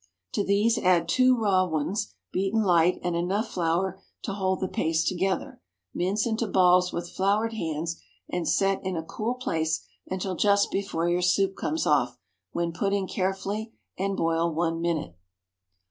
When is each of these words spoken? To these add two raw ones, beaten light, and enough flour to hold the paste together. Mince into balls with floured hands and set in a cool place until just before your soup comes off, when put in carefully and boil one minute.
To 0.33 0.43
these 0.43 0.79
add 0.79 1.07
two 1.07 1.37
raw 1.37 1.63
ones, 1.63 2.15
beaten 2.31 2.63
light, 2.63 2.99
and 3.03 3.15
enough 3.15 3.49
flour 3.49 4.01
to 4.23 4.33
hold 4.33 4.59
the 4.59 4.67
paste 4.67 5.07
together. 5.07 5.61
Mince 5.93 6.25
into 6.25 6.47
balls 6.47 6.91
with 6.91 7.11
floured 7.11 7.53
hands 7.53 8.01
and 8.27 8.49
set 8.49 8.83
in 8.83 8.97
a 8.97 9.03
cool 9.05 9.35
place 9.35 9.85
until 10.07 10.35
just 10.35 10.71
before 10.71 11.07
your 11.07 11.21
soup 11.21 11.55
comes 11.55 11.85
off, 11.85 12.17
when 12.51 12.71
put 12.73 12.93
in 12.93 13.05
carefully 13.05 13.73
and 13.95 14.17
boil 14.17 14.51
one 14.51 14.81
minute. 14.81 15.13